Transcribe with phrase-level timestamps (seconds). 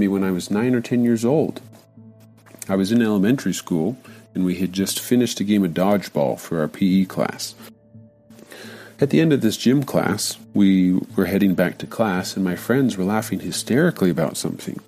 [0.00, 1.60] me when I was nine or ten years old.
[2.68, 3.96] I was in elementary school,
[4.34, 7.54] and we had just finished a game of dodgeball for our PE class.
[9.00, 12.56] At the end of this gym class, we were heading back to class, and my
[12.56, 14.78] friends were laughing hysterically about something.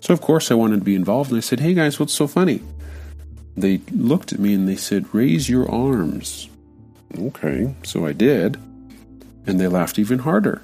[0.00, 2.26] So, of course, I wanted to be involved, and I said, Hey guys, what's so
[2.26, 2.62] funny?
[3.56, 6.48] They looked at me and they said, Raise your arms.
[7.18, 8.56] Okay, so I did,
[9.46, 10.62] and they laughed even harder.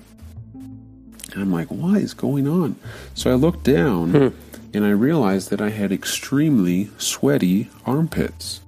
[1.33, 2.77] And I'm like, What is going on?
[3.15, 4.29] So I looked down Hmm.
[4.75, 8.61] and I realized that I had extremely sweaty armpits.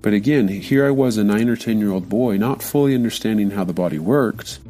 [0.00, 3.50] But again, here I was, a nine or ten year old boy, not fully understanding
[3.50, 4.60] how the body worked,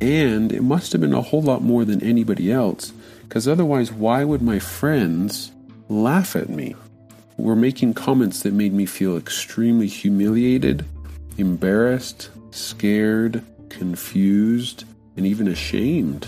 [0.00, 4.24] and it must have been a whole lot more than anybody else, because otherwise, why
[4.24, 5.50] would my friends
[5.88, 6.76] laugh at me?
[7.36, 10.84] We were making comments that made me feel extremely humiliated,
[11.36, 14.84] embarrassed, scared, confused,
[15.16, 16.26] and even ashamed.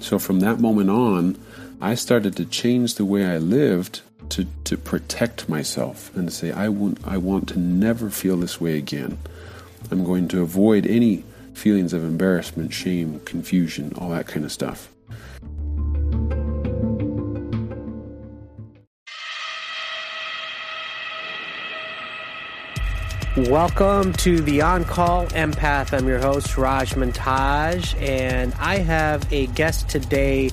[0.00, 1.38] So from that moment on,
[1.80, 6.52] I started to change the way I lived to, to protect myself and to say,
[6.52, 9.18] I want, I want to never feel this way again.
[9.90, 14.90] I'm going to avoid any feelings of embarrassment, shame, confusion, all that kind of stuff.
[23.36, 25.92] Welcome to the On Call Empath.
[25.92, 30.52] I'm your host, Raj Montage, and I have a guest today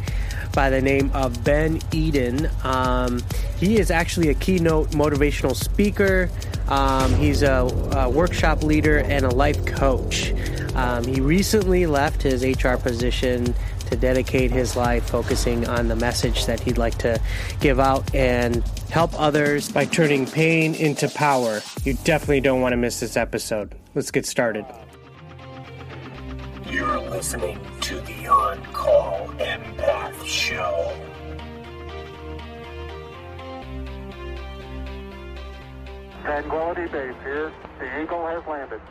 [0.53, 2.49] by the name of Ben Eden.
[2.65, 3.23] Um,
[3.57, 6.29] he is actually a keynote motivational speaker,
[6.67, 10.33] um, he's a, a workshop leader, and a life coach.
[10.75, 13.55] Um, he recently left his HR position
[13.94, 17.22] to dedicate his life focusing on the message that he'd like to
[17.59, 21.61] give out and help others by turning pain into power.
[21.83, 23.75] You definitely don't want to miss this episode.
[23.94, 24.66] Let's get started.
[26.66, 30.91] You're listening to the On Call Empath Show.
[36.23, 37.51] Tranquility Base here.
[37.78, 38.81] The Eagle has landed.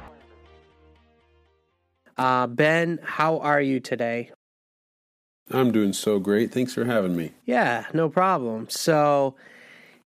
[2.16, 4.30] Uh, ben, how are you today?
[5.50, 6.52] I'm doing so great.
[6.52, 7.32] Thanks for having me.
[7.44, 8.68] Yeah, no problem.
[8.70, 9.34] So,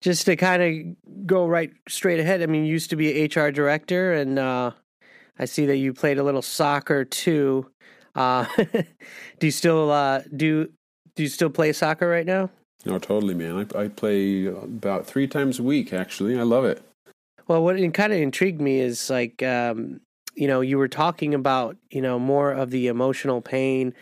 [0.00, 3.24] just to kind of go right straight ahead, I mean, you used to be a
[3.26, 4.72] HR director, and uh,
[5.38, 7.70] I see that you played a little soccer too.
[8.14, 10.70] Uh, do you still uh, do?
[11.14, 12.50] Do you still play soccer right now?
[12.84, 13.68] No, totally, man.
[13.74, 16.38] I, I play about three times a week, actually.
[16.38, 16.82] I love it.
[17.48, 20.00] Well, what kind of intrigued me is like, um,
[20.34, 23.94] you know, you were talking about, you know, more of the emotional pain.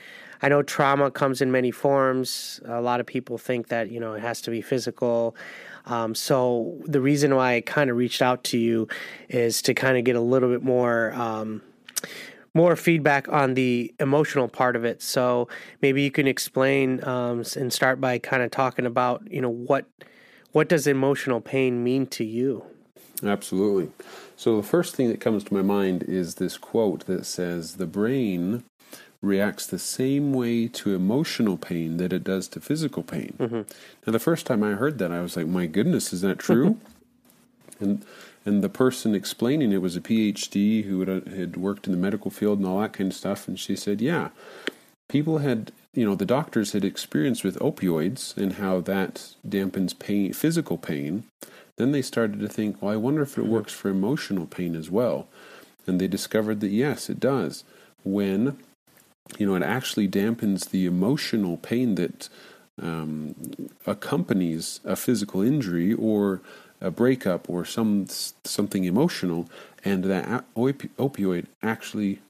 [0.44, 2.60] I know trauma comes in many forms.
[2.66, 5.34] A lot of people think that, you know, it has to be physical.
[5.86, 8.86] Um, so the reason why I kind of reached out to you
[9.30, 11.62] is to kind of get a little bit more, um,
[12.52, 15.00] more feedback on the emotional part of it.
[15.00, 15.48] So
[15.80, 19.86] maybe you can explain um, and start by kind of talking about, you know, what
[20.52, 22.66] what does emotional pain mean to you?
[23.24, 23.90] Absolutely.
[24.36, 27.86] So, the first thing that comes to my mind is this quote that says, The
[27.86, 28.62] brain
[29.24, 33.34] reacts the same way to emotional pain that it does to physical pain.
[33.38, 33.62] Mm-hmm.
[34.06, 36.78] Now, the first time I heard that, I was like, My goodness, is that true?
[37.80, 38.04] and
[38.46, 42.30] and the person explaining it was a PhD who had, had worked in the medical
[42.30, 43.48] field and all that kind of stuff.
[43.48, 44.30] And she said, Yeah,
[45.08, 50.32] people had, you know, the doctors had experience with opioids and how that dampens pain,
[50.32, 51.24] physical pain.
[51.76, 53.50] Then they started to think, well, I wonder if it mm-hmm.
[53.50, 55.26] works for emotional pain as well.
[55.86, 57.64] And they discovered that yes, it does.
[58.04, 58.58] When,
[59.38, 62.28] you know, it actually dampens the emotional pain that
[62.80, 63.34] um,
[63.86, 66.40] accompanies a physical injury or
[66.80, 68.06] a breakup or some
[68.44, 69.48] something emotional,
[69.84, 72.20] and that opi- opioid actually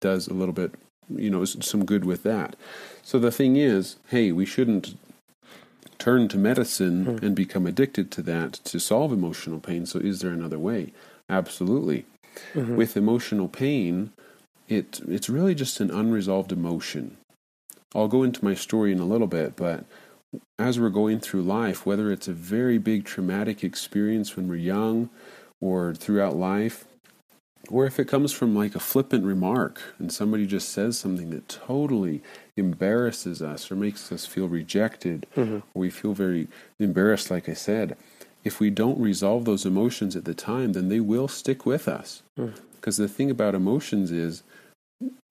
[0.00, 0.72] does a little bit,
[1.08, 2.54] you know, some good with that.
[3.02, 4.94] So the thing is, hey, we shouldn't
[5.98, 7.24] turn to medicine Hmm.
[7.24, 9.86] and become addicted to that to solve emotional pain.
[9.86, 10.92] So, is there another way?
[11.28, 12.04] Absolutely.
[12.54, 12.76] Mm-hmm.
[12.76, 14.12] With emotional pain,
[14.72, 17.16] it it's really just an unresolved emotion.
[17.94, 19.84] I'll go into my story in a little bit, but
[20.58, 25.10] as we're going through life, whether it's a very big traumatic experience when we're young
[25.60, 26.86] or throughout life,
[27.68, 31.48] or if it comes from like a flippant remark and somebody just says something that
[31.48, 32.22] totally
[32.56, 35.56] embarrasses us or makes us feel rejected, mm-hmm.
[35.56, 36.48] or we feel very
[36.78, 37.96] embarrassed, like I said,
[38.44, 42.22] if we don't resolve those emotions at the time, then they will stick with us.
[42.38, 42.54] Mm.
[42.74, 44.42] Because the thing about emotions is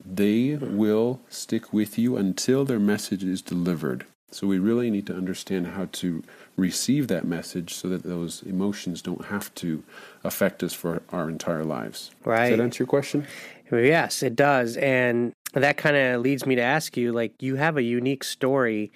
[0.04, 4.06] they will stick with you until their message is delivered.
[4.32, 6.24] So we really need to understand how to
[6.56, 9.84] receive that message so that those emotions don't have to
[10.24, 12.12] affect us for our entire lives.
[12.24, 12.50] Right.
[12.50, 13.28] Does that answer your question?
[13.72, 14.78] Yes, it does.
[14.78, 18.92] And that kind of leads me to ask you like, you have a unique story,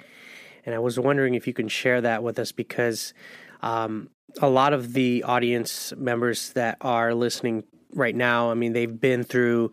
[0.66, 3.14] and I was wondering if you can share that with us because
[3.62, 4.10] um,
[4.42, 7.64] a lot of the audience members that are listening
[7.94, 9.72] right now, I mean, they've been through,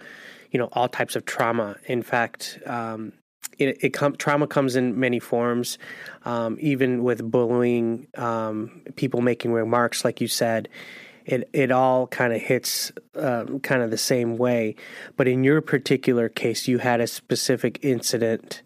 [0.53, 1.77] you know, all types of trauma.
[1.87, 3.13] In fact, um,
[3.59, 5.79] it, it com- trauma comes in many forms,
[6.25, 10.69] um, even with bullying, um, people making remarks, like you said.
[11.25, 14.75] It it all kind of hits um, kind of the same way,
[15.17, 18.63] but in your particular case, you had a specific incident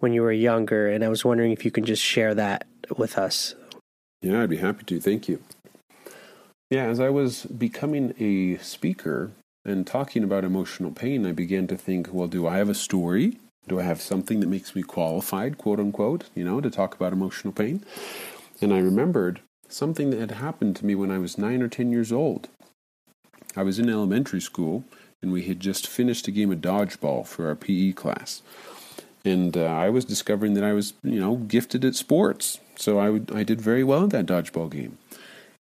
[0.00, 2.66] when you were younger, and I was wondering if you can just share that
[2.96, 3.54] with us.
[4.22, 5.00] Yeah, I'd be happy to.
[5.00, 5.40] Thank you.
[6.68, 9.30] Yeah, as I was becoming a speaker
[9.64, 13.38] and talking about emotional pain, I began to think, well, do I have a story?
[13.68, 17.12] Do I have something that makes me qualified, quote unquote, you know, to talk about
[17.12, 17.84] emotional pain?
[18.60, 21.90] And I remembered something that had happened to me when I was nine or ten
[21.90, 22.48] years old.
[23.56, 24.84] I was in elementary school
[25.22, 28.42] and we had just finished a game of dodgeball for our PE class.
[29.24, 32.58] And uh, I was discovering that I was, you know, gifted at sports.
[32.76, 34.96] So I, would, I did very well in that dodgeball game.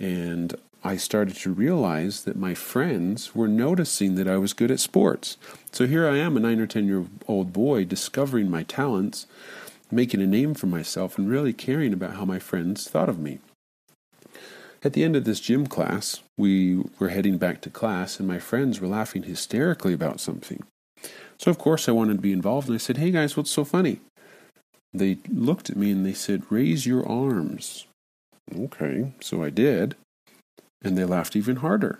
[0.01, 4.81] And I started to realize that my friends were noticing that I was good at
[4.81, 5.37] sports.
[5.71, 9.27] So here I am, a nine or ten year old boy, discovering my talents,
[9.93, 13.39] making a name for myself, and really caring about how my friends thought of me.
[14.85, 18.41] At the end of this gym class, we were heading back to class, and my
[18.41, 20.65] friends were laughing hysterically about something.
[21.39, 23.65] So, of course, I wanted to be involved, and I said, Hey guys, what's so
[23.65, 24.01] funny?
[24.93, 27.87] They looked at me and they said, Raise your arms.
[28.53, 29.95] Okay, so I did
[30.83, 31.99] and they laughed even harder.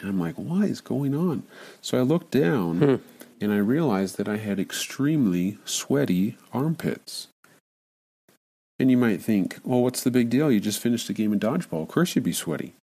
[0.00, 1.42] And I'm like, what is going on?
[1.80, 2.94] So I looked down Hmm.
[3.40, 7.28] and I realized that I had extremely sweaty armpits.
[8.78, 10.52] And you might think, well, what's the big deal?
[10.52, 11.82] You just finished a game of dodgeball.
[11.82, 12.74] Of course you'd be sweaty.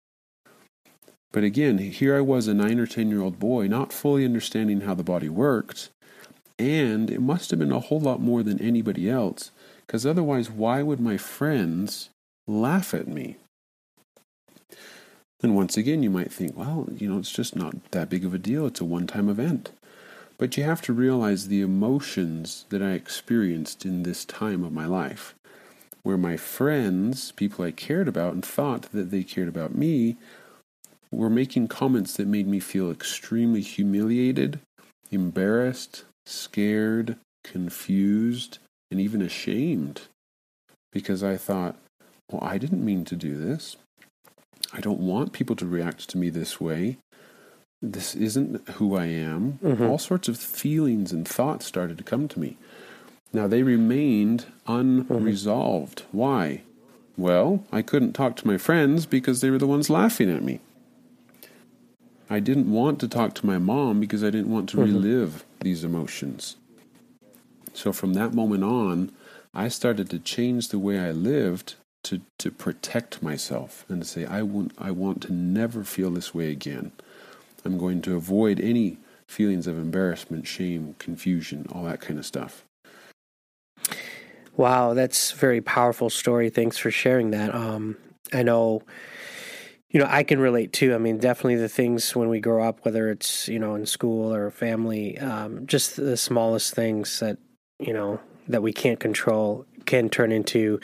[1.31, 4.81] But again, here I was, a nine or ten year old boy, not fully understanding
[4.81, 5.89] how the body worked.
[6.57, 9.51] And it must have been a whole lot more than anybody else,
[9.85, 12.09] because otherwise, why would my friends
[12.47, 13.35] laugh at me?
[15.41, 18.33] Then once again, you might think, well, you know, it's just not that big of
[18.33, 18.65] a deal.
[18.65, 19.71] It's a one time event.
[20.37, 24.85] But you have to realize the emotions that I experienced in this time of my
[24.85, 25.33] life,
[26.03, 30.17] where my friends, people I cared about and thought that they cared about me,
[31.11, 34.59] were making comments that made me feel extremely humiliated,
[35.11, 38.57] embarrassed, scared, confused,
[38.91, 40.01] and even ashamed.
[40.91, 41.77] Because I thought,
[42.29, 43.77] well, I didn't mean to do this.
[44.75, 46.97] I don't want people to react to me this way.
[47.81, 49.59] This isn't who I am.
[49.63, 49.85] Mm-hmm.
[49.85, 52.57] All sorts of feelings and thoughts started to come to me.
[53.31, 55.13] Now, they remained mm-hmm.
[55.13, 56.03] unresolved.
[56.11, 56.63] Why?
[57.17, 60.59] Well, I couldn't talk to my friends because they were the ones laughing at me.
[62.29, 64.93] I didn't want to talk to my mom because I didn't want to mm-hmm.
[64.93, 66.57] relive these emotions.
[67.73, 69.13] So, from that moment on,
[69.53, 71.75] I started to change the way I lived
[72.05, 76.33] to, to protect myself and to say, I want, I want to never feel this
[76.33, 76.91] way again.
[77.65, 78.97] I'm going to avoid any
[79.27, 82.63] feelings of embarrassment, shame, confusion, all that kind of stuff.
[84.55, 86.49] Wow, that's a very powerful story.
[86.49, 87.53] Thanks for sharing that.
[87.53, 87.97] Um,
[88.31, 88.83] I know,
[89.89, 90.93] you know, I can relate too.
[90.95, 94.33] I mean, definitely the things when we grow up, whether it's you know in school
[94.33, 97.37] or family, um, just the smallest things that
[97.79, 100.79] you know that we can't control can turn into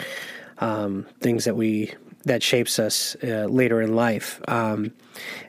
[0.61, 4.39] um, things that we that shapes us uh, later in life.
[4.47, 4.93] Um,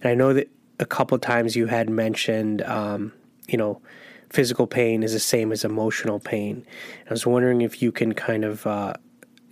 [0.00, 0.50] and I know that
[0.80, 3.12] a couple times you had mentioned, um,
[3.46, 3.80] you know,
[4.30, 6.64] physical pain is the same as emotional pain.
[7.06, 8.94] I was wondering if you can kind of uh,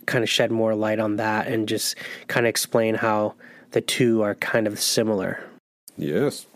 [0.07, 1.95] kind of shed more light on that and just
[2.27, 3.35] kind of explain how
[3.71, 5.43] the two are kind of similar.
[5.97, 6.47] Yes.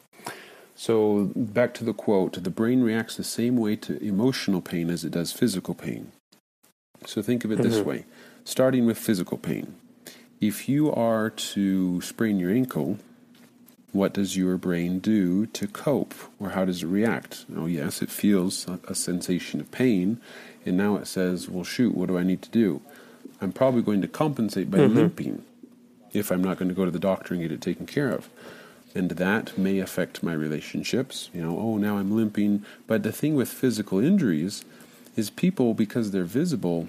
[0.77, 5.05] So, back to the quote the brain reacts the same way to emotional pain as
[5.05, 6.11] it does physical pain.
[7.05, 7.89] So, think of it this mm-hmm.
[7.89, 8.05] way
[8.45, 9.75] starting with physical pain.
[10.39, 12.99] If you are to sprain your ankle,
[13.91, 17.45] what does your brain do to cope, or how does it react?
[17.55, 20.19] Oh, yes, it feels a, a sensation of pain,
[20.65, 22.81] and now it says, well, shoot, what do I need to do?
[23.41, 24.95] I'm probably going to compensate by mm-hmm.
[24.95, 25.43] limping
[26.13, 28.29] if I'm not going to go to the doctor and get it taken care of.
[28.93, 31.29] And that may affect my relationships.
[31.33, 32.63] You know, oh, now I'm limping.
[32.87, 34.63] But the thing with physical injuries
[35.15, 36.87] is people, because they're visible,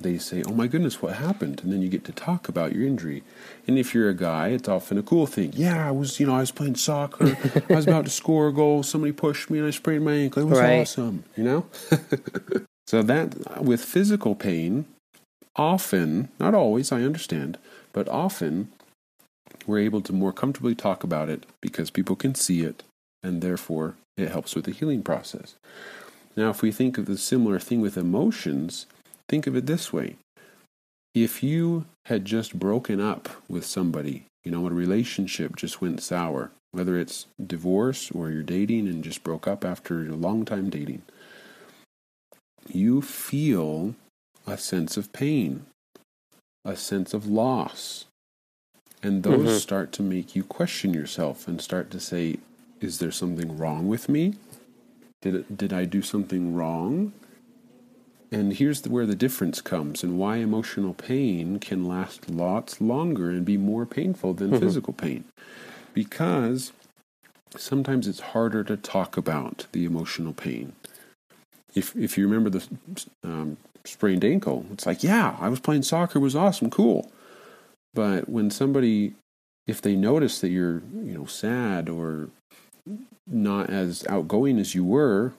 [0.00, 1.60] they say, oh my goodness, what happened?
[1.62, 3.22] And then you get to talk about your injury.
[3.66, 5.52] And if you're a guy, it's often a cool thing.
[5.54, 7.36] Yeah, I was, you know, I was playing soccer.
[7.68, 8.82] I was about to score a goal.
[8.82, 10.42] Somebody pushed me and I sprained my ankle.
[10.42, 10.80] It was Right.
[10.80, 11.66] awesome, you know?
[12.86, 14.86] so that, with physical pain,
[15.56, 17.58] often, not always, I understand,
[17.92, 18.70] but often
[19.66, 22.84] we're able to more comfortably talk about it because people can see it
[23.22, 25.54] and therefore It helps with the healing process.
[26.36, 28.86] Now, if we think of the similar thing with emotions,
[29.28, 30.16] think of it this way.
[31.14, 36.52] If you had just broken up with somebody, you know, a relationship just went sour,
[36.70, 41.02] whether it's divorce or you're dating and just broke up after a long time dating,
[42.68, 43.94] you feel
[44.46, 45.66] a sense of pain,
[46.64, 48.04] a sense of loss.
[49.02, 49.60] And those Mhm.
[49.60, 52.38] start to make you question yourself and start to say,
[52.80, 54.34] is there something wrong with me?
[55.20, 57.12] Did, it, did I do something wrong?
[58.30, 63.30] And here's the, where the difference comes and why emotional pain can last lots longer
[63.30, 65.24] and be more painful than physical pain.
[65.94, 66.72] Because
[67.56, 70.74] sometimes it's harder to talk about the emotional pain.
[71.74, 72.68] If, if you remember the
[73.24, 77.10] um, sprained ankle, it's like, yeah, I was playing soccer, it was awesome, cool.
[77.94, 79.14] But when somebody,
[79.66, 82.28] if they notice that you're, you know, sad or
[83.26, 85.34] not as outgoing as you were,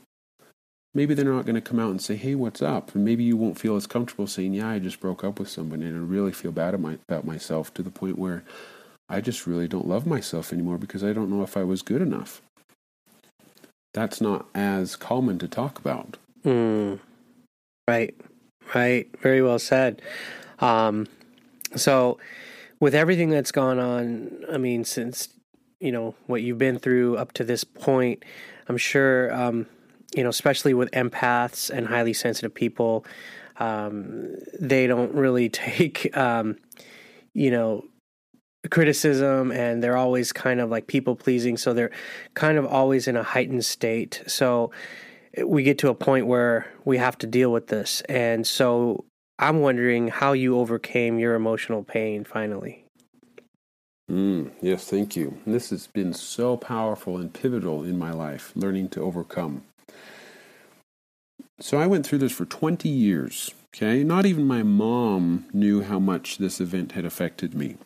[0.93, 3.37] maybe they're not going to come out and say, "Hey, what's up?" And maybe you
[3.37, 6.31] won't feel as comfortable saying, "Yeah, I just broke up with somebody and I really
[6.31, 8.43] feel bad about, about myself to the point where
[9.07, 12.01] I just really don't love myself anymore because I don't know if I was good
[12.01, 12.41] enough."
[13.93, 16.17] That's not as common to talk about.
[16.45, 16.99] Mm.
[17.87, 18.15] Right,
[18.75, 19.09] right.
[19.19, 20.01] Very well said.
[20.59, 21.07] Um,
[21.75, 22.19] so,
[22.79, 25.29] with everything that's gone on, I mean, since
[25.79, 28.23] you know what you've been through up to this point,
[28.67, 29.65] I'm sure, um,
[30.15, 33.05] you know, especially with empaths and highly sensitive people,
[33.57, 36.57] um, they don't really take, um,
[37.33, 37.85] you know,
[38.69, 41.55] criticism and they're always kind of like people pleasing.
[41.55, 41.91] So they're
[42.33, 44.21] kind of always in a heightened state.
[44.27, 44.71] So,
[45.45, 48.01] we get to a point where we have to deal with this.
[48.09, 49.05] And so
[49.37, 52.85] I'm wondering how you overcame your emotional pain finally.
[54.09, 55.37] Mm, yes, thank you.
[55.45, 59.63] This has been so powerful and pivotal in my life, learning to overcome.
[61.59, 63.51] So I went through this for 20 years.
[63.75, 67.77] Okay, not even my mom knew how much this event had affected me.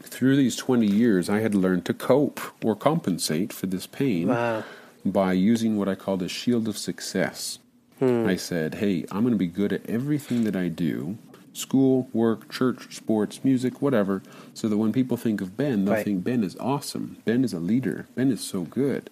[0.00, 4.64] Through these 20 years, I had learned to cope or compensate for this pain Wow.
[5.04, 7.58] by using what I called a shield of success.
[8.00, 11.18] I said, hey, I'm going to be good at everything that I do
[11.58, 14.22] school, work, church, sports, music, whatever
[14.54, 16.04] so that when people think of Ben, they'll Right.
[16.04, 17.16] think Ben is awesome.
[17.24, 18.06] Ben is a leader.
[18.14, 19.10] Ben is so good.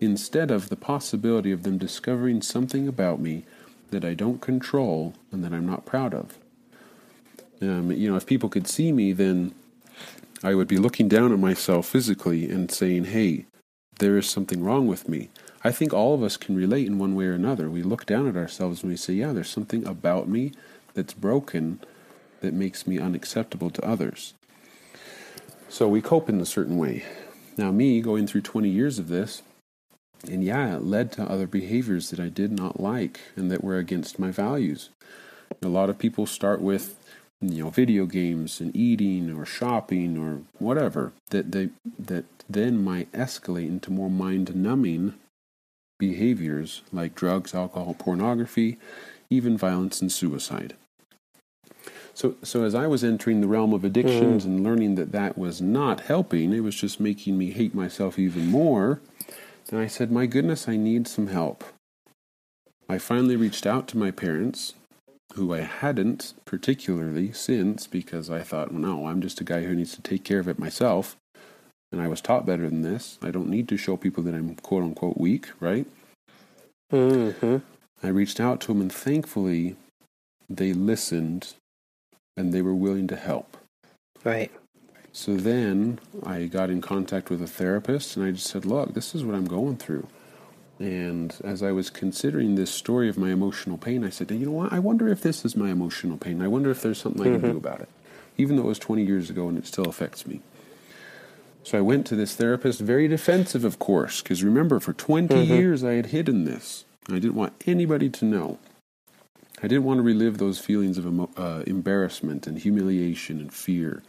[0.00, 3.44] Instead of the possibility of them discovering something about me
[3.90, 6.38] that I don't control and that I'm not proud of.
[7.62, 9.54] Um, you know, if people could see me, then
[10.44, 13.46] I would be looking down at myself physically and saying, hey,
[13.98, 15.30] there is something wrong with me.
[15.64, 17.70] I think all of us can relate in one way or another.
[17.70, 20.52] We look down at ourselves and we say, yeah, there's something about me
[20.96, 21.78] that's broken
[22.40, 24.34] that makes me unacceptable to others.
[25.68, 27.04] So we cope in a certain way.
[27.56, 29.42] Now, me going through 20 years of this,
[30.28, 33.78] and yeah, it led to other behaviors that I did not like and that were
[33.78, 34.90] against my values.
[35.62, 36.96] A lot of people start with,
[37.40, 43.10] you know, video games and eating or shopping or whatever that they that then might
[43.12, 45.14] escalate into more mind-numbing
[45.98, 48.78] behaviors like drugs, alcohol, pornography,
[49.30, 50.74] even violence and suicide.
[52.16, 55.60] So, so as I was entering the realm of addictions and learning that that was
[55.60, 59.02] not helping, it was just making me hate myself even more.
[59.66, 61.62] Then I said, "My goodness, I need some help."
[62.88, 64.72] I finally reached out to my parents,
[65.34, 69.74] who I hadn't particularly since because I thought, well, no, I'm just a guy who
[69.74, 71.16] needs to take care of it myself.
[71.92, 73.18] And I was taught better than this.
[73.20, 75.86] I don't need to show people that I'm quote unquote weak, right?
[76.90, 77.58] Mm-hmm.
[78.02, 79.76] I reached out to them, and thankfully,
[80.48, 81.54] they listened
[82.36, 83.56] and they were willing to help.
[84.24, 84.50] Right.
[85.12, 89.14] So then I got in contact with a therapist, and I just said, Look, this
[89.14, 90.06] is what I'm going through.
[90.78, 94.52] And as I was considering this story of my emotional pain, I said, You know
[94.52, 94.72] what?
[94.72, 96.42] I wonder if this is my emotional pain.
[96.42, 97.56] I wonder if there's something I can do mm-hmm.
[97.56, 97.88] about it,
[98.36, 100.42] even though it was 20 years ago and it still affects me.
[101.62, 105.52] So I went to this therapist, very defensive, of course, because remember, for 20 mm-hmm.
[105.52, 106.84] years I had hidden this.
[107.08, 108.58] I didn't want anybody to know.
[109.62, 114.02] I didn't want to relive those feelings of emo- uh, embarrassment and humiliation and fear.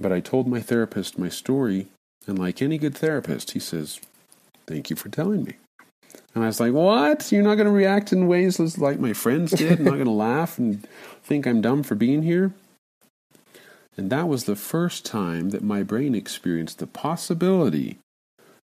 [0.00, 1.88] But I told my therapist my story,
[2.26, 4.00] and like any good therapist, he says,
[4.66, 5.56] Thank you for telling me.
[6.34, 7.30] And I was like, What?
[7.30, 9.80] You're not going to react in ways like my friends did?
[9.80, 10.86] not going to laugh and
[11.22, 12.52] think I'm dumb for being here?
[13.98, 17.98] And that was the first time that my brain experienced the possibility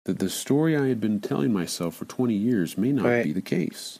[0.05, 3.23] that the story I had been telling myself for 20 years may not Right.
[3.25, 3.99] be the case.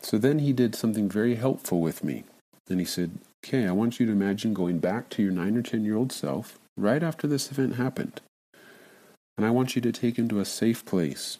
[0.00, 2.24] So then he did something very helpful with me.
[2.70, 5.62] And he said, Okay, I want you to imagine going back to your nine or
[5.62, 8.20] 10 year old self right after this event happened.
[9.36, 11.38] and I want you to take him to a safe place.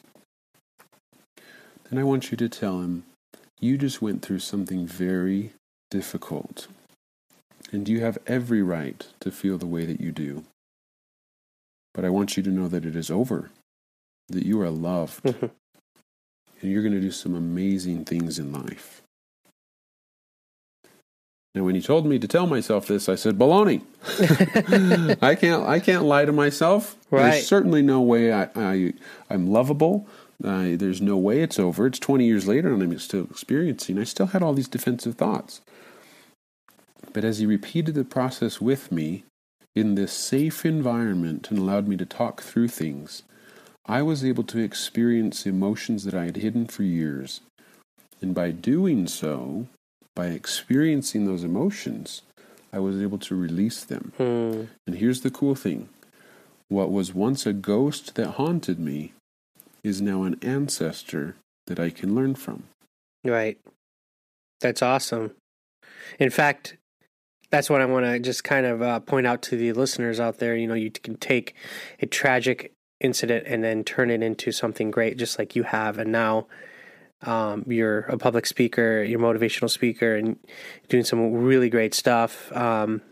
[1.90, 3.04] Then I want you to tell him,
[3.60, 5.52] you just went through something very
[5.90, 6.68] difficult,
[7.72, 10.44] and you have every right to feel the way that you do.
[11.94, 13.50] But I want you to know that it is over,
[14.28, 15.34] that you are loved.
[16.60, 19.02] and you're going to do some amazing things in life.
[21.54, 23.82] Now, when he told me to tell myself this, I said, "Baloney!
[25.22, 25.66] I can't.
[25.66, 26.96] I can't lie to myself.
[27.10, 27.30] Right.
[27.32, 28.92] There's certainly no way I, I
[29.28, 30.06] I'm lovable.
[30.44, 31.86] Uh, there's no way it's over.
[31.86, 33.98] It's 20 years later, and I'm still experiencing.
[33.98, 35.60] I still had all these defensive thoughts.
[37.12, 39.24] But as he repeated the process with me
[39.74, 43.24] in this safe environment and allowed me to talk through things,
[43.88, 47.40] I was able to experience emotions that I had hidden for years.
[48.20, 49.66] And by doing so,
[50.14, 52.22] by experiencing those emotions,
[52.72, 54.12] I was able to release them.
[54.18, 54.64] Hmm.
[54.86, 55.88] And here's the cool thing
[56.68, 59.14] what was once a ghost that haunted me
[59.82, 62.64] is now an ancestor that I can learn from.
[63.24, 63.58] Right.
[64.60, 65.32] That's awesome.
[66.18, 66.76] In fact,
[67.50, 70.38] that's what I want to just kind of uh, point out to the listeners out
[70.38, 70.56] there.
[70.56, 71.54] You know, you can take
[72.00, 75.98] a tragic incident and then turn it into something great, just like you have.
[75.98, 76.46] And now
[77.22, 80.36] um, you're a public speaker, you're motivational speaker, and
[80.88, 82.50] doing some really great stuff.
[82.56, 83.02] Um,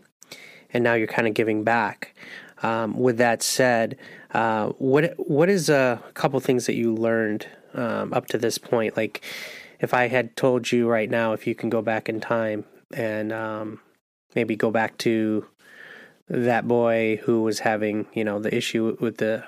[0.73, 2.15] and now you're kind of giving back.
[2.63, 3.97] Um, with that said,
[4.33, 8.97] uh, what what is a couple things that you learned um, up to this point?
[8.97, 9.21] Like,
[9.79, 13.31] if I had told you right now, if you can go back in time and
[13.31, 13.79] um,
[14.35, 15.45] maybe go back to
[16.29, 19.43] that boy who was having, you know, the issue with the,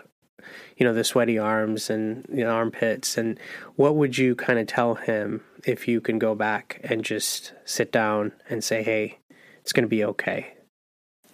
[0.78, 3.40] you know, the sweaty arms and the armpits, and
[3.76, 7.92] what would you kind of tell him if you can go back and just sit
[7.92, 9.20] down and say, "Hey,
[9.62, 10.54] it's going to be okay."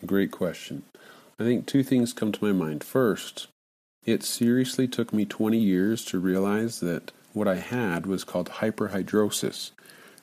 [0.06, 0.84] Great question.
[1.40, 2.84] I think two things come to my mind.
[2.84, 3.48] First,
[4.06, 9.72] it seriously took me 20 years to realize that what I had was called hyperhidrosis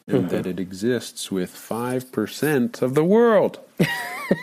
[0.07, 0.29] and mm-hmm.
[0.29, 3.61] that it exists with 5% of the world.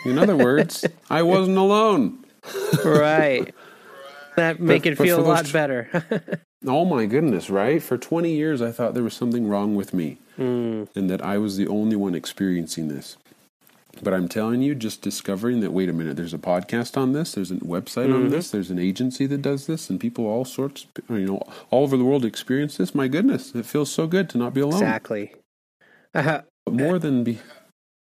[0.04, 2.24] In other words, I wasn't alone.
[2.84, 3.54] Right.
[4.40, 6.40] That make it but feel a lot tr- better.
[6.66, 7.82] Oh my goodness, right?
[7.82, 11.56] For 20 years, I thought there was something wrong with me and that I was
[11.56, 13.16] the only one experiencing this.
[14.02, 17.32] But I'm telling you, just discovering that, wait a minute, there's a podcast on this,
[17.32, 20.86] there's a website on this, there's an agency that does this, and people all sorts,
[21.08, 22.94] you know, all over the world experience this.
[22.94, 24.82] My goodness, it feels so good to not be alone.
[24.82, 25.34] exactly.
[26.14, 27.38] Uh, But more than be.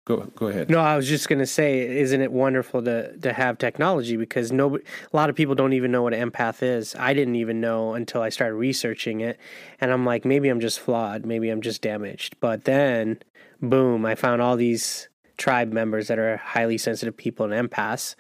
[0.08, 0.70] Go, go ahead.
[0.70, 4.54] No, I was just going to say, isn't it wonderful to to have technology because
[4.54, 6.96] nobody, a lot of people don't even know what an empath is.
[6.96, 9.38] I didn't even know until I started researching it,
[9.82, 12.38] and I'm like, maybe I'm just flawed, maybe I'm just damaged.
[12.40, 13.20] But then,
[13.62, 18.16] boom, I found all these tribe members that are highly sensitive people and empaths.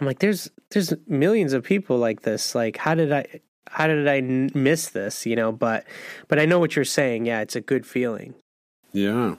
[0.00, 2.54] I'm like, there's there's millions of people like this.
[2.54, 3.26] Like, how did I?
[3.66, 5.26] How did I miss this?
[5.26, 5.84] You know, but
[6.28, 7.26] but I know what you're saying.
[7.26, 8.34] Yeah, it's a good feeling.
[8.94, 9.34] Yeah.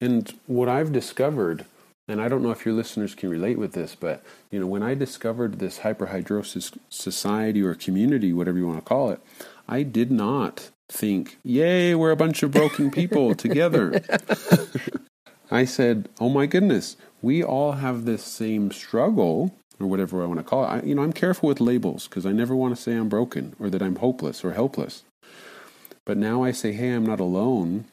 [0.00, 1.66] And what I've discovered,
[2.08, 4.82] and I don't know if your listeners can relate with this, but you know, when
[4.82, 9.20] I discovered this hyperhidrosis society or community, whatever you want to call it,
[9.68, 14.02] I did not think, "Yay, we're a bunch of broken people together."
[15.50, 20.40] I said, "Oh my goodness, we all have this same struggle." Or whatever I want
[20.40, 20.66] to call it.
[20.66, 23.56] I, you know, I'm careful with labels because I never want to say I'm broken
[23.58, 25.04] or that I'm hopeless or helpless.
[26.04, 27.86] But now I say, hey, I'm not alone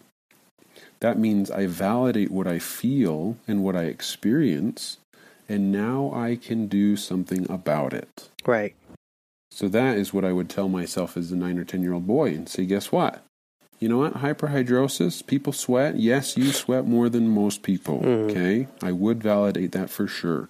[1.00, 4.98] that means I validate what I feel and what I experience,
[5.48, 8.30] and now I can do something about it.
[8.46, 8.76] Right.
[9.52, 12.08] So that is what I would tell myself as a nine or ten year old
[12.08, 13.24] boy and say, guess what?
[13.80, 14.16] You know what?
[14.16, 15.98] Hyperhidrosis, people sweat.
[15.98, 18.00] Yes, you sweat more than most people.
[18.00, 18.32] Mm-hmm.
[18.32, 18.68] Okay?
[18.82, 20.50] I would validate that for sure.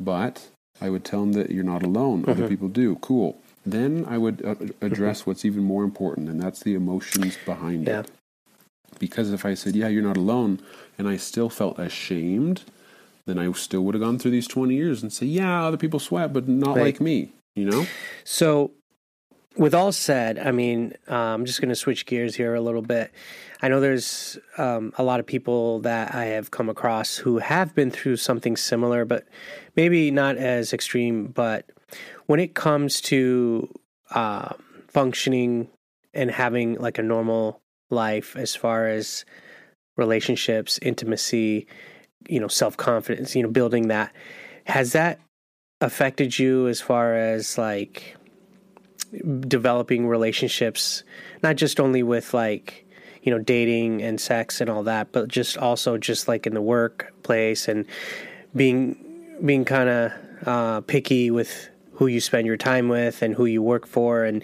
[0.00, 0.48] But
[0.80, 2.24] I would tell them that you're not alone.
[2.26, 2.48] Other mm-hmm.
[2.48, 2.96] people do.
[2.96, 3.40] Cool.
[3.64, 4.84] Then I would uh, mm-hmm.
[4.84, 8.00] address what's even more important, and that's the emotions behind Yeah.
[8.00, 8.10] it
[9.02, 10.60] because if I said, "Yeah, you're not alone,"
[10.96, 12.62] and I still felt ashamed,
[13.26, 15.98] then I still would have gone through these 20 years and say, "Yeah, other people
[15.98, 16.84] sweat, but not Right.
[16.84, 17.86] like me." You know?
[18.22, 18.70] So,
[19.56, 22.80] with all said, I mean, uh, I'm just going to switch gears here a little
[22.80, 23.10] bit.
[23.60, 27.74] I know there's um, a lot of people that I have come across who have
[27.74, 29.26] been through something similar, but
[29.76, 31.26] maybe not as extreme.
[31.26, 31.66] But
[32.26, 33.68] when it comes to
[34.10, 34.54] uh,
[34.88, 35.68] functioning
[36.14, 37.61] and having like a normal
[37.92, 39.24] life, as far as
[39.96, 41.66] relationships, intimacy,
[42.28, 44.12] you know, self confidence, you know, building that,
[44.64, 45.20] has that
[45.80, 48.16] affected you as far as like
[49.40, 51.02] developing relationships
[51.42, 52.86] not just only with like
[53.22, 56.62] you know dating and sex and all that but just also just like in the
[56.62, 57.84] workplace and
[58.56, 58.96] being
[59.44, 60.12] being kind of
[60.46, 64.42] uh, picky with who you spend your time with and who you work for and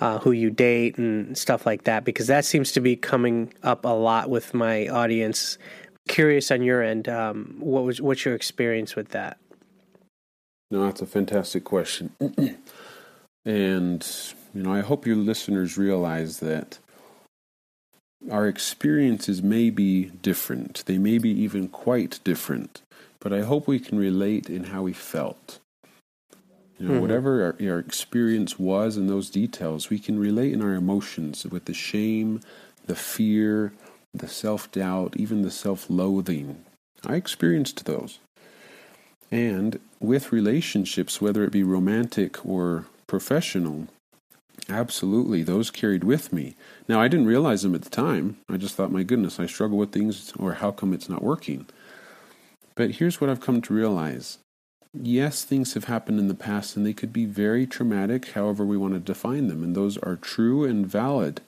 [0.00, 3.84] uh, who you date and stuff like that because that seems to be coming up
[3.84, 5.58] a lot with my audience.
[6.08, 9.38] Curious on your end, um, what was what's your experience with that?
[10.70, 12.10] No, that's a fantastic question.
[13.44, 14.06] and,
[14.54, 16.78] you know, I hope your listeners realize that
[18.30, 20.84] our experiences may be different.
[20.86, 22.82] They may be even quite different.
[23.20, 25.58] But I hope we can relate in how we felt.
[26.78, 27.02] You know, mm-hmm.
[27.02, 31.64] whatever our, our experience was in those details, we can relate in our emotions with
[31.64, 32.40] the shame,
[32.86, 33.72] the fear,
[34.14, 36.64] the self doubt, even the self loathing.
[37.04, 38.18] I experienced those.
[39.30, 43.88] And with relationships, whether it be romantic or professional,
[44.68, 46.54] absolutely, those carried with me.
[46.88, 48.38] Now, I didn't realize them at the time.
[48.48, 51.66] I just thought, my goodness, I struggle with things, or how come it's not working?
[52.74, 54.38] But here's what I've come to realize.
[55.00, 58.76] Yes, things have happened in the past and they could be very traumatic, however, we
[58.76, 61.40] want to define them, and those are true and valid.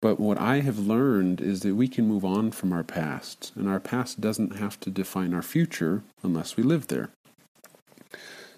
[0.00, 3.68] But what I have learned is that we can move on from our past, and
[3.68, 7.10] our past doesn't have to define our future unless we live there.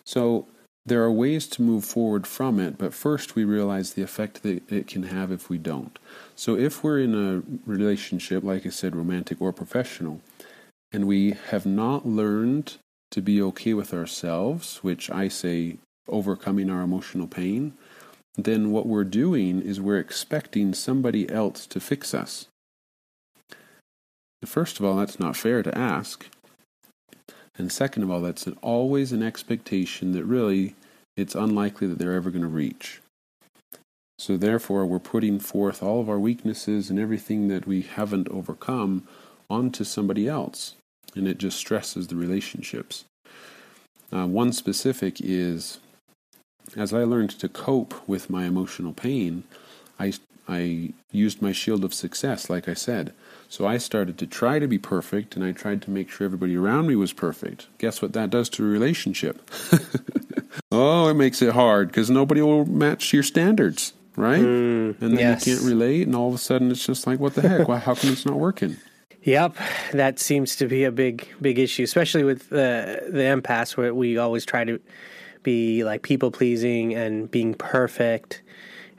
[0.04, 0.46] So,
[0.84, 4.70] there are ways to move forward from it, but first we realize the effect that
[4.70, 5.98] it can have if we don't.
[6.36, 10.20] So, if we're in a relationship, like I said, romantic or professional,
[10.92, 12.76] and we have not learned
[13.10, 17.74] to be okay with ourselves, which I say overcoming our emotional pain,
[18.36, 22.46] then what we're doing is we're expecting somebody else to fix us.
[24.44, 26.28] First of all, that's not fair to ask.
[27.58, 30.76] And second of all, that's an, always an expectation that really
[31.16, 33.00] it's unlikely that they're ever going to reach.
[34.18, 39.06] So, therefore, we're putting forth all of our weaknesses and everything that we haven't overcome
[39.50, 40.74] onto somebody else.
[41.16, 43.04] And it just stresses the relationships.
[44.12, 45.80] Uh, one specific is
[46.76, 49.44] as I learned to cope with my emotional pain,
[50.00, 50.14] I,
[50.48, 53.12] I used my shield of success, like I said.
[53.48, 56.56] So I started to try to be perfect, and I tried to make sure everybody
[56.56, 57.68] around me was perfect.
[57.78, 59.48] Guess what that does to a relationship?
[60.72, 64.40] oh, it makes it hard because nobody will match your standards, right?
[64.40, 65.46] Mm, and then yes.
[65.46, 67.68] you can't relate, and all of a sudden it's just like, what the heck?
[67.68, 68.76] Why, how come it's not working?
[69.26, 69.56] Yep,
[69.92, 74.18] that seems to be a big, big issue, especially with the the empaths, where we
[74.18, 74.80] always try to
[75.42, 78.42] be like people pleasing and being perfect,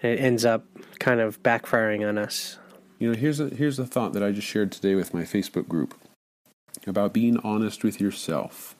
[0.03, 0.65] and it ends up
[0.99, 2.59] kind of backfiring on us.
[2.99, 5.69] You know, here's a here's a thought that I just shared today with my Facebook
[5.69, 5.93] group
[6.85, 8.75] about being honest with yourself.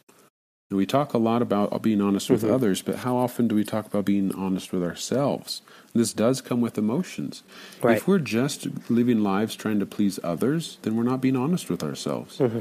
[0.69, 2.53] And we talk a lot about being honest with mm-hmm.
[2.53, 5.61] others, but how often do we talk about being honest with ourselves?
[5.93, 7.43] This does come with emotions.
[7.81, 7.97] Right.
[7.97, 11.83] If we're just living lives trying to please others, then we're not being honest with
[11.83, 12.39] ourselves.
[12.39, 12.59] Mm-hmm.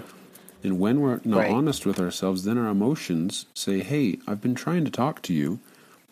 [0.63, 1.51] And when we're not right.
[1.51, 5.59] honest with ourselves, then our emotions say, hey, I've been trying to talk to you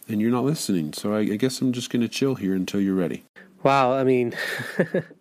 [0.08, 0.92] and you're not listening.
[0.92, 3.24] So I, I guess I'm just going to chill here until you're ready.
[3.62, 3.92] Wow.
[3.92, 4.34] I mean,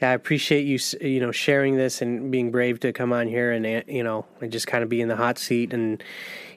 [0.00, 3.50] yeah, I appreciate you, you know, sharing this and being brave to come on here
[3.52, 5.72] and, uh, you know, and just kind of be in the hot seat.
[5.72, 6.02] And,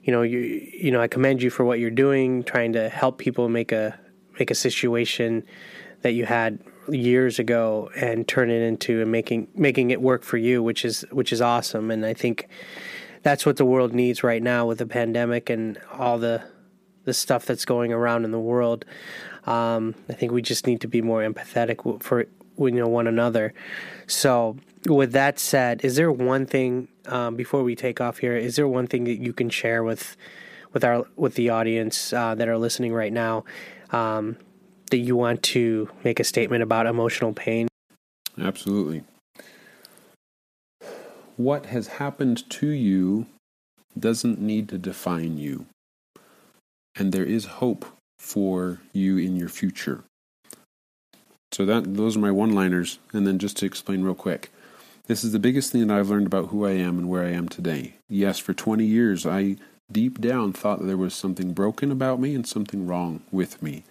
[0.04, 3.18] you know, you, you know, I commend you for what you're doing, trying to help
[3.18, 4.00] people make a,
[4.38, 5.44] make a situation
[6.02, 10.38] that you had years ago and turn it into and making making it work for
[10.38, 11.92] you, which is which is awesome.
[11.92, 12.48] And I think
[13.24, 16.44] that's what the world needs right now with the pandemic and all the
[17.06, 18.86] the stuff that's going around in the world.
[19.46, 22.28] Um, I think we just need to be more empathetic for
[22.68, 23.54] you know one another.
[24.08, 28.36] So, with that said, is there one thing um, before we take off here?
[28.36, 30.18] Is there one thing that you can share with
[30.74, 33.44] with our with the audience uh, that are listening right now?
[33.92, 34.38] Um,
[34.90, 37.68] that you want to make a statement about emotional pain?
[38.38, 39.04] Absolutely.
[41.38, 43.28] What has happened to you
[43.98, 45.66] doesn't need to define you.
[46.96, 47.86] And there is hope
[48.20, 50.04] for you in your future.
[51.52, 54.52] So that those are my one-liners and then just to explain real quick.
[55.08, 57.32] This is the biggest thing that I've learned about who I am and where I
[57.32, 57.96] am today.
[58.08, 59.58] Yes, for 20 years I
[59.92, 63.84] deep down thought that there was something broken about me and something wrong with me.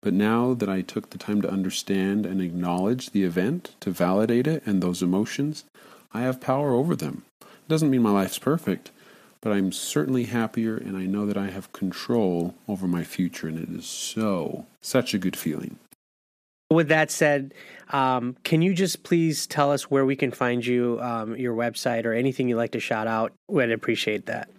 [0.00, 4.46] But now that I took the time to understand and acknowledge the event, to validate
[4.46, 5.64] it and those emotions,
[6.12, 7.22] I have power over them.
[7.40, 8.90] It doesn't mean my life's perfect,
[9.40, 13.58] but I'm certainly happier and I know that I have control over my future, and
[13.58, 15.78] it is so, such a good feeling.
[16.74, 17.54] With that said,
[17.90, 22.04] um, can you just please tell us where we can find you, um, your website,
[22.04, 23.32] or anything you'd like to shout out?
[23.48, 24.50] We'd appreciate that.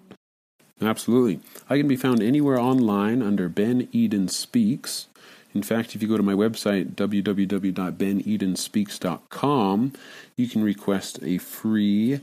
[0.81, 1.39] Absolutely.
[1.69, 5.07] I can be found anywhere online under Ben Eden Speaks.
[5.53, 9.93] In fact, if you go to my website, www.benedenspeaks.com,
[10.35, 12.19] you can request a free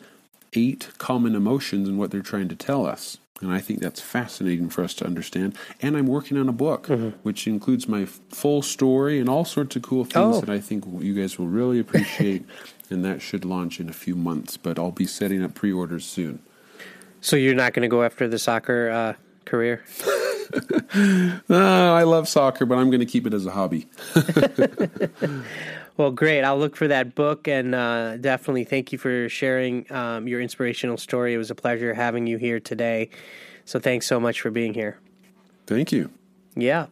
[0.54, 3.16] eight common emotions and what they're trying to tell us.
[3.42, 5.56] And I think that's fascinating for us to understand.
[5.82, 6.86] And I'm working on a book,
[7.24, 10.40] which includes my full story and all sorts of cool things Oh.
[10.40, 12.44] that I think you guys will really appreciate.
[12.90, 16.04] and that should launch in a few months, but I'll be setting up pre orders
[16.04, 16.38] soon.
[17.20, 19.82] So you're not going to go after the soccer uh, career?
[21.50, 23.86] Ah, I love soccer, but I'm going to keep it as a hobby.
[25.96, 26.42] Well, great.
[26.42, 30.96] I'll look for that book and uh, definitely thank you for sharing um, your inspirational
[30.96, 31.34] story.
[31.34, 33.10] It was a pleasure having you here today.
[33.64, 34.98] So thanks so much for being here.
[35.66, 36.10] Thank you.
[36.54, 36.86] Yeah.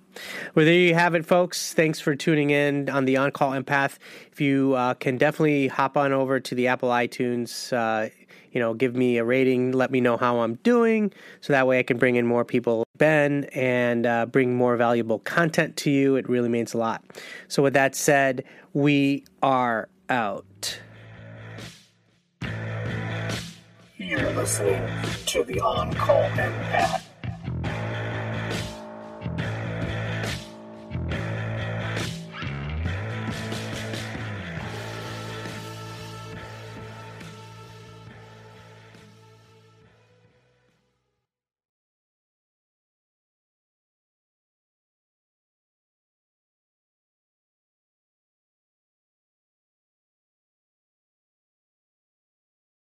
[0.54, 1.74] Well, there you have it, folks.
[1.74, 3.98] Thanks for tuning in on the On Call Empath.
[4.32, 8.08] If you uh, can definitely hop on over to the Apple iTunes, uh,
[8.52, 11.78] you know, give me a rating, let me know how I'm doing, so that way
[11.78, 16.16] I can bring in more people, Ben, and uh, bring more valuable content to you.
[16.16, 17.04] It really means a lot.
[17.48, 20.80] So, with that said, we are out.
[23.98, 24.82] You're listening
[25.26, 27.02] to the On Call Empath